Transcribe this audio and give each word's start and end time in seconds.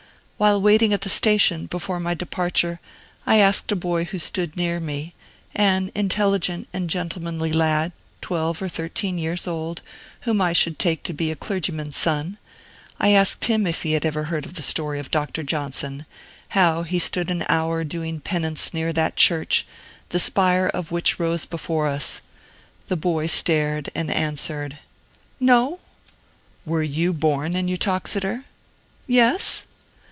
While 0.37 0.59
waiting 0.59 0.91
at 0.91 1.01
the 1.01 1.09
station, 1.09 1.67
before 1.67 1.99
my 1.99 2.15
departure, 2.15 2.79
I 3.27 3.37
asked 3.37 3.71
a 3.71 3.75
boy 3.75 4.05
who 4.05 4.17
stood 4.17 4.57
near 4.57 4.79
me, 4.79 5.13
an 5.53 5.91
intelligent 5.93 6.67
and 6.73 6.89
gentlemanly 6.89 7.53
lad, 7.53 7.91
twelve 8.21 8.59
or 8.59 8.67
thirteen 8.67 9.19
years 9.19 9.45
old, 9.45 9.83
whom 10.21 10.41
I 10.41 10.51
should 10.51 10.79
take 10.79 11.03
to 11.03 11.13
be 11.13 11.29
a 11.29 11.35
clergyman's 11.35 11.95
son, 11.95 12.39
I 12.99 13.09
asked 13.09 13.45
him 13.45 13.67
if 13.67 13.83
he 13.83 13.91
had 13.93 14.03
ever 14.03 14.23
heard 14.23 14.45
the 14.45 14.63
story 14.63 14.97
of 14.99 15.11
Dr. 15.11 15.43
Johnson, 15.43 16.07
how 16.57 16.81
he 16.81 16.97
stood 16.97 17.29
an 17.29 17.45
hour 17.47 17.83
doing 17.83 18.19
penance 18.19 18.73
near 18.73 18.91
that 18.93 19.15
church, 19.17 19.67
the 20.09 20.17
spire 20.17 20.65
of 20.73 20.91
which 20.91 21.19
rose 21.19 21.45
before 21.45 21.87
us. 21.87 22.19
The 22.87 22.97
boy 22.97 23.27
stared 23.27 23.91
and 23.93 24.09
answered, 24.09 24.79
"No!' 25.39 25.77
"Were 26.65 26.81
you 26.81 27.13
born 27.13 27.55
in 27.55 27.69
Uttoxeter?" 27.71 28.45
"Yes." 29.05 29.65